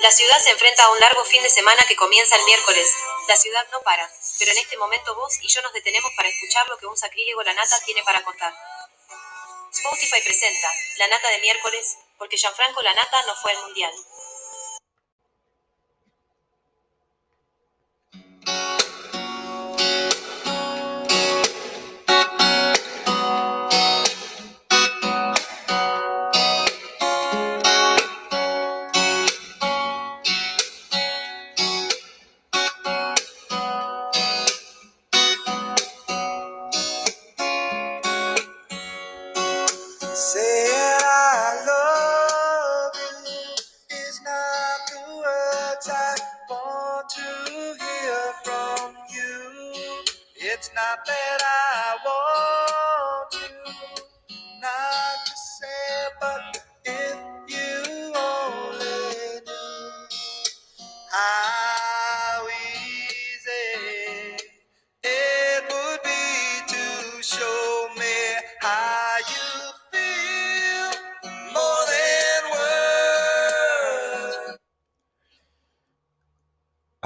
[0.00, 2.90] La ciudad se enfrenta a un largo fin de semana que comienza el miércoles.
[3.28, 6.66] La ciudad no para, pero en este momento vos y yo nos detenemos para escuchar
[6.68, 8.54] lo que un sacrílego la nata tiene para contar.
[9.70, 13.92] Spotify presenta La nata de miércoles, porque Gianfranco la nata no fue al mundial.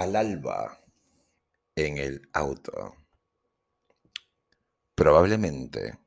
[0.05, 0.85] Al alba,
[1.75, 2.95] en el auto.
[4.95, 5.99] Probablemente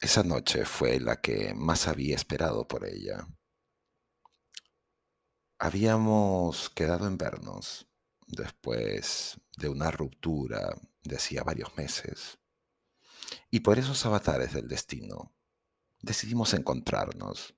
[0.00, 3.24] esa noche fue la que más había esperado por ella.
[5.56, 7.86] Habíamos quedado en vernos
[8.26, 12.40] después de una ruptura de hacía varios meses.
[13.52, 15.32] Y por esos avatares del destino
[16.00, 17.54] decidimos encontrarnos.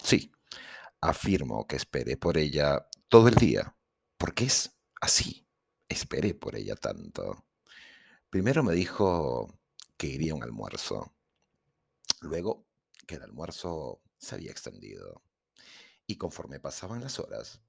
[0.00, 0.30] Sí,
[1.00, 3.76] afirmo que esperé por ella todo el día,
[4.16, 5.46] porque es así.
[5.88, 7.44] Esperé por ella tanto.
[8.30, 9.52] Primero me dijo
[9.98, 11.12] que iría a un almuerzo.
[12.20, 12.64] Luego
[13.06, 15.22] que el almuerzo se había extendido.
[16.06, 17.60] Y conforme pasaban las horas,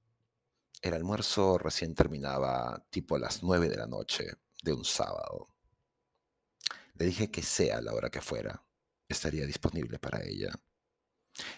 [0.80, 4.24] el almuerzo recién terminaba tipo las nueve de la noche
[4.62, 5.48] de un sábado.
[6.94, 8.64] Le dije que sea la hora que fuera,
[9.08, 10.52] estaría disponible para ella.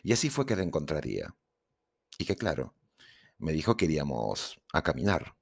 [0.02, 1.36] Y así fue que la encontraría.
[2.18, 2.74] Y que claro,
[3.38, 5.36] me dijo que iríamos a caminar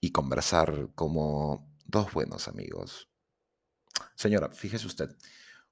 [0.00, 3.08] y conversar como dos buenos amigos.
[4.14, 5.16] Señora, fíjese usted,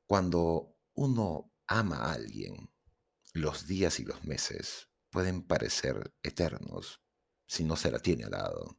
[0.07, 2.71] cuando uno ama a alguien,
[3.33, 7.03] los días y los meses pueden parecer eternos
[7.47, 8.79] si no se la tiene al lado.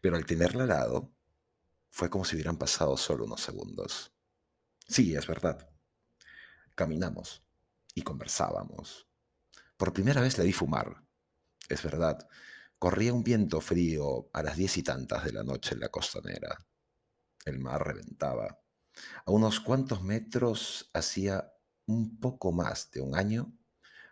[0.00, 1.14] Pero al tenerla al lado,
[1.90, 4.12] fue como si hubieran pasado solo unos segundos.
[4.88, 5.70] Sí, es verdad.
[6.74, 7.42] Caminamos
[7.94, 9.06] y conversábamos.
[9.76, 11.04] Por primera vez le di fumar.
[11.68, 12.28] Es verdad.
[12.84, 16.66] Corría un viento frío a las diez y tantas de la noche en la costanera.
[17.46, 18.60] El mar reventaba.
[19.24, 21.50] A unos cuantos metros, hacía
[21.86, 23.56] un poco más de un año,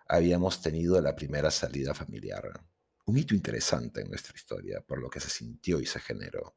[0.08, 2.50] habíamos tenido la primera salida familiar.
[3.04, 6.56] Un hito interesante en nuestra historia, por lo que se sintió y se generó.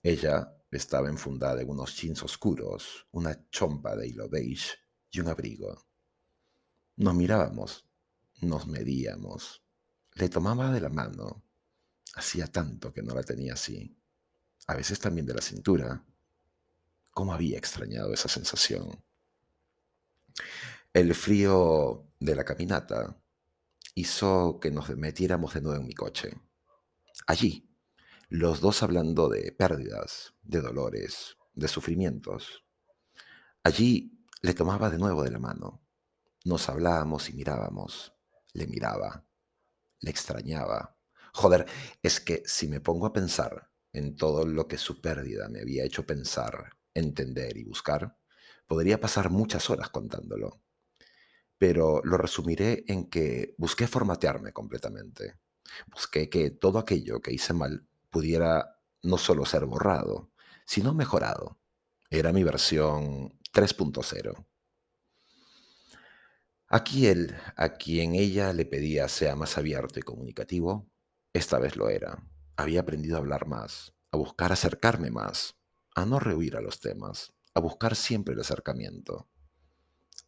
[0.00, 4.76] Ella estaba enfundada en unos jeans oscuros, una chompa de hilo beige
[5.10, 5.88] y un abrigo.
[6.94, 7.84] Nos mirábamos,
[8.42, 9.63] nos medíamos.
[10.14, 11.42] Le tomaba de la mano.
[12.14, 13.96] Hacía tanto que no la tenía así.
[14.66, 16.04] A veces también de la cintura.
[17.10, 19.02] ¿Cómo había extrañado esa sensación?
[20.92, 23.20] El frío de la caminata
[23.94, 26.40] hizo que nos metiéramos de nuevo en mi coche.
[27.26, 27.68] Allí,
[28.28, 32.64] los dos hablando de pérdidas, de dolores, de sufrimientos.
[33.62, 35.82] Allí le tomaba de nuevo de la mano.
[36.44, 38.12] Nos hablábamos y mirábamos.
[38.52, 39.24] Le miraba.
[40.04, 40.98] Le extrañaba.
[41.32, 41.64] Joder,
[42.02, 45.82] es que si me pongo a pensar en todo lo que su pérdida me había
[45.82, 48.18] hecho pensar, entender y buscar,
[48.66, 50.60] podría pasar muchas horas contándolo.
[51.56, 55.38] Pero lo resumiré en que busqué formatearme completamente.
[55.90, 60.32] Busqué que todo aquello que hice mal pudiera no solo ser borrado,
[60.66, 61.58] sino mejorado.
[62.10, 64.44] Era mi versión 3.0.
[66.68, 70.88] Aquí él, a quien ella le pedía sea más abierto y comunicativo,
[71.32, 72.26] esta vez lo era.
[72.56, 75.56] Había aprendido a hablar más, a buscar acercarme más,
[75.94, 79.28] a no rehuir a los temas, a buscar siempre el acercamiento.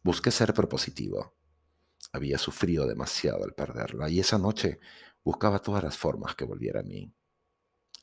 [0.03, 1.35] Busqué ser propositivo.
[2.13, 4.79] Había sufrido demasiado al perderla y esa noche
[5.23, 7.13] buscaba todas las formas que volviera a mí.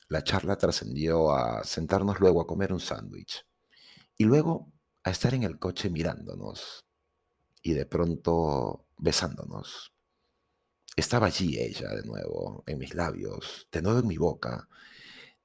[0.08, 3.46] La charla trascendió a sentarnos luego a comer un sándwich
[4.18, 4.72] y luego
[5.04, 6.84] a estar en el coche mirándonos
[7.64, 9.92] y de pronto besándonos.
[10.96, 14.68] Estaba allí ella de nuevo, en mis labios, de nuevo en mi boca,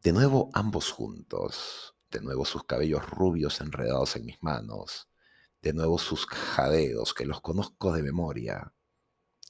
[0.03, 5.07] de nuevo ambos juntos, de nuevo sus cabellos rubios enredados en mis manos,
[5.61, 8.73] de nuevo sus jadeos que los conozco de memoria,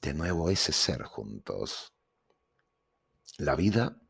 [0.00, 1.92] de nuevo ese ser juntos,
[3.36, 4.00] La vida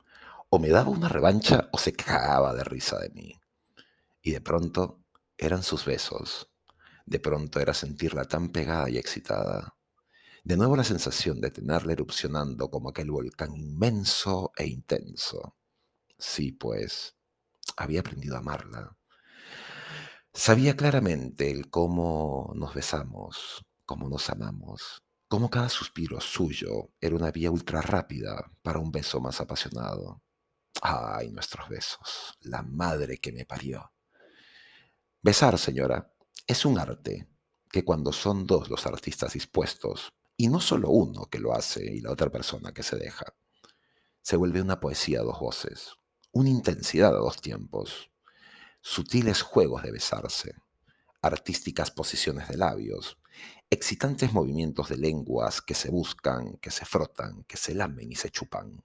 [0.51, 3.41] o me daba una revancha o se cagaba de risa de mí.
[4.23, 5.01] Y de pronto
[5.39, 6.50] eran sus besos.
[7.07, 9.77] De pronto era sentirla tan pegada y excitada.
[10.43, 15.57] De nuevo la sensación de tenerla erupcionando como aquel volcán inmenso e intenso.
[16.19, 17.17] Sí, pues,
[17.77, 18.97] había aprendido a amarla.
[20.33, 27.31] Sabía claramente el cómo nos besamos, cómo nos amamos, cómo cada suspiro suyo era una
[27.31, 30.23] vía ultra rápida para un beso más apasionado.
[30.83, 33.93] Ay, nuestros besos, la madre que me parió.
[35.21, 36.11] Besar, señora,
[36.47, 37.29] es un arte
[37.71, 42.01] que cuando son dos los artistas dispuestos, y no solo uno que lo hace y
[42.01, 43.35] la otra persona que se deja,
[44.23, 45.97] se vuelve una poesía a dos voces,
[46.33, 48.11] una intensidad a dos tiempos,
[48.81, 50.55] sutiles juegos de besarse,
[51.23, 53.19] artísticas posiciones de labios,
[53.69, 58.31] excitantes movimientos de lenguas que se buscan, que se frotan, que se lamen y se
[58.31, 58.83] chupan.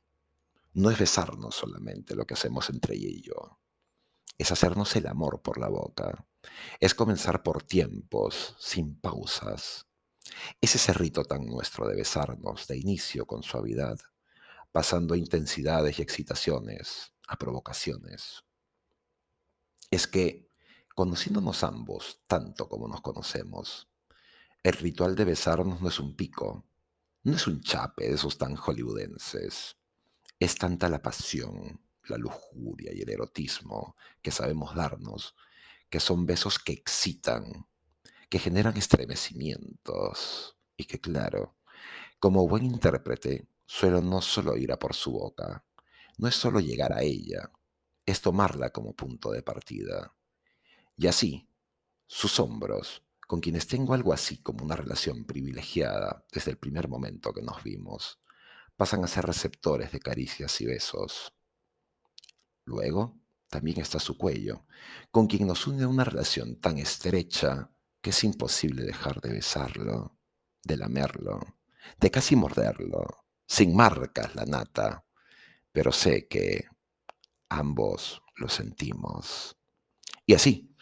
[0.73, 3.59] No es besarnos solamente lo que hacemos entre ella y yo,
[4.37, 6.25] es hacernos el amor por la boca,
[6.79, 9.87] es comenzar por tiempos, sin pausas.
[10.61, 13.97] Es ese rito tan nuestro de besarnos de inicio con suavidad,
[14.71, 18.43] pasando a intensidades y excitaciones, a provocaciones.
[19.91, 20.49] Es que,
[20.95, 23.87] conociéndonos ambos tanto como nos conocemos,
[24.63, 26.65] el ritual de besarnos no es un pico,
[27.23, 29.77] no es un chape de esos tan hollywoodenses.
[30.39, 35.35] Es tanta la pasión, la lujuria y el erotismo que sabemos darnos,
[35.95, 37.69] que son besos que excitan,
[38.29, 41.55] que generan estremecimientos y que, claro,
[42.19, 45.65] como buen intérprete, suelo no solo ir a por su boca,
[46.17, 47.49] no es solo llegar a ella,
[48.05, 50.13] es tomarla como punto de partida.
[50.97, 51.47] Y así,
[52.07, 57.31] sus hombros, con quienes tengo algo así como una relación privilegiada desde el primer momento
[57.31, 58.19] que nos vimos,
[58.75, 61.33] pasan a ser receptores de caricias y besos.
[62.65, 63.17] Luego,
[63.49, 64.65] también está su cuello,
[65.11, 67.71] con quien nos une una relación tan estrecha
[68.01, 70.17] que es imposible dejar de besarlo,
[70.63, 71.39] de lamerlo,
[71.99, 75.05] de casi morderlo, sin marcas la nata,
[75.71, 76.65] pero sé que
[77.49, 79.57] ambos lo sentimos.
[80.25, 80.75] Y así,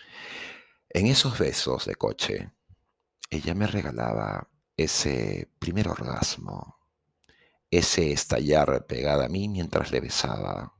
[0.90, 2.54] en esos besos de coche,
[3.30, 6.80] ella me regalaba ese primer orgasmo,
[7.70, 10.76] ese estallar pegada a mí mientras le besaba,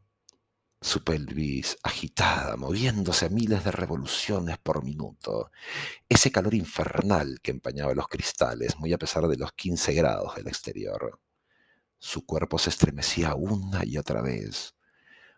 [0.84, 5.50] su pelvis agitada, moviéndose a miles de revoluciones por minuto,
[6.10, 10.48] ese calor infernal que empañaba los cristales, muy a pesar de los 15 grados del
[10.48, 11.22] exterior.
[12.00, 14.76] Su cuerpo se estremecía una y otra vez,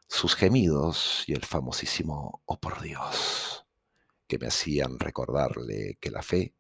[0.08, 3.68] sus gemidos y el famosísimo Oh por Dios,
[4.28, 6.56] que me hacían recordarle que la fe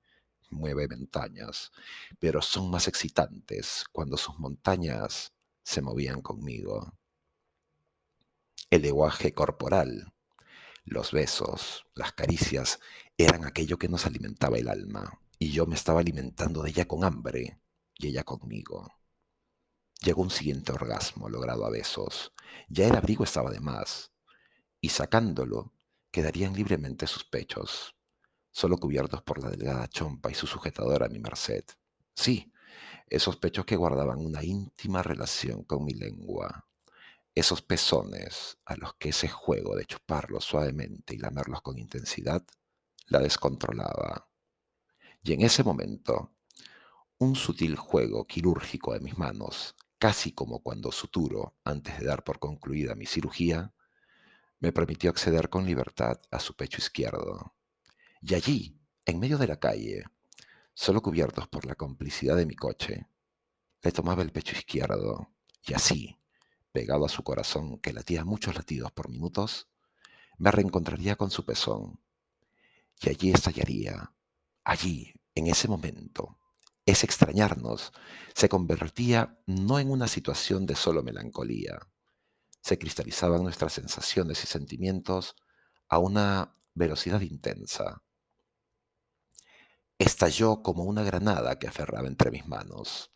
[0.51, 1.71] mueve montañas,
[2.19, 5.33] pero son más excitantes cuando sus montañas
[5.63, 6.93] se movían conmigo
[8.75, 10.13] el lenguaje corporal,
[10.83, 12.79] los besos, las caricias,
[13.17, 17.03] eran aquello que nos alimentaba el alma, y yo me estaba alimentando de ella con
[17.03, 17.61] hambre,
[17.97, 18.91] y ella conmigo.
[20.01, 22.33] Llegó un siguiente orgasmo logrado a besos.
[22.67, 24.11] Ya el abrigo estaba de más,
[24.81, 25.73] y sacándolo,
[26.11, 27.95] quedarían libremente sus pechos,
[28.51, 31.63] solo cubiertos por la delgada chompa y su sujetador a mi merced.
[32.13, 32.51] Sí,
[33.07, 36.67] esos pechos que guardaban una íntima relación con mi lengua,
[37.35, 42.43] esos pezones a los que ese juego de chuparlos suavemente y lamerlos con intensidad
[43.07, 44.29] la descontrolaba.
[45.21, 46.31] Y en ese momento,
[47.17, 52.39] un sutil juego quirúrgico de mis manos, casi como cuando suturo antes de dar por
[52.39, 53.73] concluida mi cirugía,
[54.59, 57.53] me permitió acceder con libertad a su pecho izquierdo.
[58.21, 60.05] Y allí, en medio de la calle,
[60.73, 63.07] solo cubiertos por la complicidad de mi coche,
[63.81, 65.29] le tomaba el pecho izquierdo
[65.65, 66.17] y así,
[66.75, 69.69] pegado a su corazón que latía muchos latidos por minutos,
[70.37, 72.01] me reencontraría con su pezón.
[73.01, 74.11] Y allí estallaría,
[74.65, 76.37] allí, en ese momento,
[76.85, 77.93] ese extrañarnos
[78.33, 81.79] se convertía no en una situación de solo melancolía,
[82.61, 85.37] se cristalizaban nuestras sensaciones y sentimientos
[85.87, 88.03] a una velocidad intensa.
[89.97, 93.13] Estalló como una granada que aferraba entre mis manos.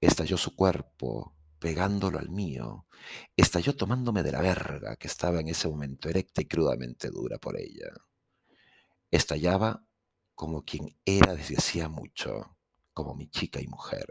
[0.00, 2.86] Estalló su cuerpo, pegándolo al mío,
[3.34, 7.58] estalló tomándome de la verga que estaba en ese momento erecta y crudamente dura por
[7.58, 7.90] ella.
[9.10, 9.82] Estallaba
[10.34, 12.58] como quien era desde hacía mucho,
[12.92, 14.04] como mi chica y mujer.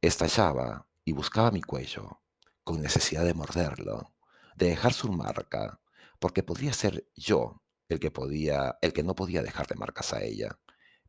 [0.00, 2.22] Estallaba y buscaba mi cuello,
[2.64, 4.14] con necesidad de morderlo,
[4.56, 5.82] de dejar su marca,
[6.18, 10.22] porque podía ser yo el que podía, el que no podía dejar de marcas a
[10.22, 10.58] ella.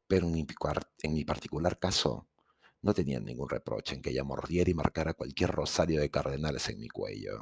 [0.05, 0.45] Pero en mi,
[1.01, 2.27] en mi particular caso,
[2.83, 6.79] no tenían ningún reproche en que ella mordiera y marcara cualquier rosario de cardenales en
[6.79, 7.41] mi cuello.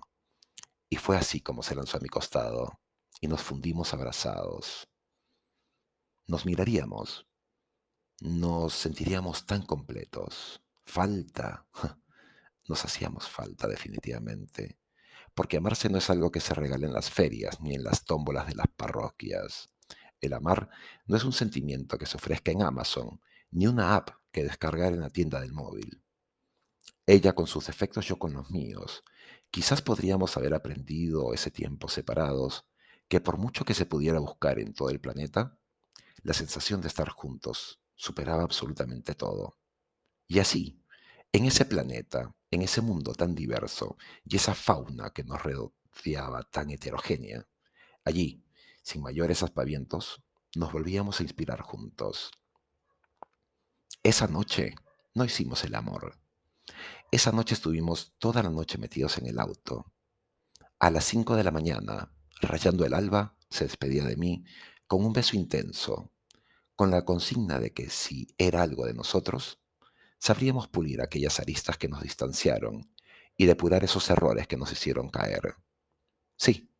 [0.87, 2.79] Y fue así como se lanzó a mi costado,
[3.19, 4.87] y nos fundimos abrazados.
[6.27, 7.27] Nos miraríamos,
[8.19, 10.61] nos sentiríamos tan completos.
[10.85, 11.65] Falta,
[12.69, 14.77] nos hacíamos falta definitivamente,
[15.33, 18.45] porque amarse no es algo que se regale en las ferias ni en las tómbolas
[18.45, 19.69] de las parroquias.
[20.19, 20.69] El amar
[21.07, 23.19] no es un sentimiento que se ofrezca en Amazon,
[23.49, 26.01] ni una app que descargar en la tienda del móvil.
[27.05, 29.03] Ella con sus defectos, yo con los míos.
[29.49, 32.65] Quizás podríamos haber aprendido ese tiempo separados,
[33.07, 35.57] que por mucho que se pudiera buscar en todo el planeta,
[36.23, 39.57] la sensación de estar juntos superaba absolutamente todo.
[40.27, 40.81] Y así,
[41.33, 46.69] en ese planeta, en ese mundo tan diverso y esa fauna que nos rodeaba tan
[46.69, 47.47] heterogénea,
[48.05, 48.45] allí,
[48.83, 50.23] sin mayores aspavientos,
[50.55, 52.31] nos volvíamos a inspirar juntos,
[54.03, 54.75] esa noche
[55.13, 56.17] no hicimos el amor.
[57.11, 59.93] Esa noche estuvimos toda la noche metidos en el auto.
[60.79, 64.43] A las cinco de la mañana, rayando el alba, se despedía de mí
[64.87, 66.11] con un beso intenso,
[66.75, 69.59] con la consigna de que si era algo de nosotros,
[70.17, 72.91] sabríamos pulir aquellas aristas que nos distanciaron
[73.37, 75.55] y depurar esos errores que nos hicieron caer.
[76.37, 76.73] Sí,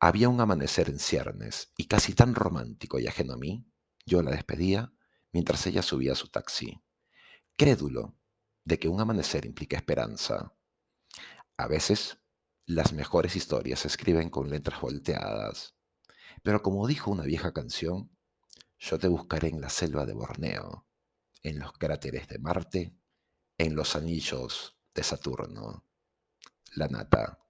[0.00, 3.66] había un amanecer en ciernes y casi tan romántico y ajeno a mí,
[4.06, 4.95] yo la despedía
[5.36, 6.82] mientras ella subía a su taxi,
[7.58, 8.16] crédulo
[8.64, 10.56] de que un amanecer implica esperanza.
[11.58, 12.16] A veces,
[12.64, 15.76] las mejores historias se escriben con letras volteadas,
[16.42, 18.16] pero como dijo una vieja canción,
[18.78, 20.86] yo te buscaré en la selva de Borneo,
[21.42, 22.96] en los cráteres de Marte,
[23.58, 25.84] en los anillos de Saturno.
[26.76, 27.45] La nata.